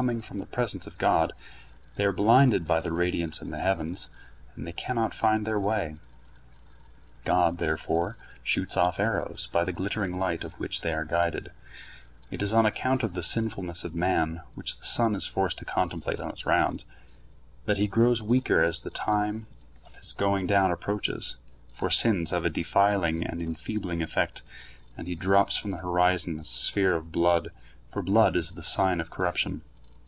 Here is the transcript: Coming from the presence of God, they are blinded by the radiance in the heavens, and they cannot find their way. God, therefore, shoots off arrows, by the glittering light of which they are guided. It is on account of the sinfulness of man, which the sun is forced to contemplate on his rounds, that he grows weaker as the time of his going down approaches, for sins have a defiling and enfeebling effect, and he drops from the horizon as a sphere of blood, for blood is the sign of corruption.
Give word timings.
Coming 0.00 0.22
from 0.22 0.38
the 0.38 0.46
presence 0.46 0.86
of 0.86 0.96
God, 0.96 1.34
they 1.96 2.06
are 2.06 2.12
blinded 2.12 2.66
by 2.66 2.80
the 2.80 2.90
radiance 2.92 3.42
in 3.42 3.50
the 3.50 3.58
heavens, 3.58 4.08
and 4.56 4.66
they 4.66 4.72
cannot 4.72 5.12
find 5.12 5.46
their 5.46 5.60
way. 5.60 5.96
God, 7.26 7.58
therefore, 7.58 8.16
shoots 8.42 8.78
off 8.78 8.98
arrows, 8.98 9.48
by 9.52 9.62
the 9.62 9.74
glittering 9.74 10.18
light 10.18 10.42
of 10.42 10.58
which 10.58 10.80
they 10.80 10.94
are 10.94 11.04
guided. 11.04 11.52
It 12.30 12.40
is 12.40 12.54
on 12.54 12.64
account 12.64 13.02
of 13.02 13.12
the 13.12 13.22
sinfulness 13.22 13.84
of 13.84 13.94
man, 13.94 14.40
which 14.54 14.78
the 14.78 14.86
sun 14.86 15.14
is 15.14 15.26
forced 15.26 15.58
to 15.58 15.66
contemplate 15.66 16.18
on 16.18 16.30
his 16.30 16.46
rounds, 16.46 16.86
that 17.66 17.76
he 17.76 17.86
grows 17.86 18.22
weaker 18.22 18.62
as 18.64 18.80
the 18.80 18.88
time 18.90 19.48
of 19.84 19.96
his 19.96 20.14
going 20.14 20.46
down 20.46 20.70
approaches, 20.72 21.36
for 21.74 21.90
sins 21.90 22.30
have 22.30 22.46
a 22.46 22.50
defiling 22.50 23.22
and 23.22 23.42
enfeebling 23.42 24.00
effect, 24.00 24.42
and 24.96 25.06
he 25.08 25.14
drops 25.14 25.58
from 25.58 25.72
the 25.72 25.76
horizon 25.78 26.40
as 26.40 26.48
a 26.48 26.54
sphere 26.54 26.96
of 26.96 27.12
blood, 27.12 27.50
for 27.90 28.00
blood 28.00 28.34
is 28.34 28.52
the 28.52 28.62
sign 28.62 28.98
of 29.02 29.10
corruption. 29.10 29.60